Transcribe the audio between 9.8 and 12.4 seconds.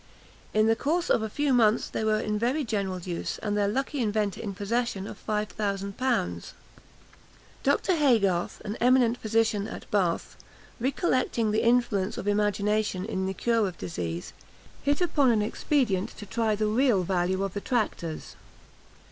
Bath, recollecting the influence of